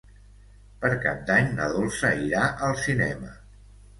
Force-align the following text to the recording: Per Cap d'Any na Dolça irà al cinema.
Per 0.85 0.89
Cap 1.03 1.19
d'Any 1.27 1.51
na 1.59 1.67
Dolça 1.75 2.11
irà 2.29 2.41
al 2.69 2.75
cinema. 2.87 3.33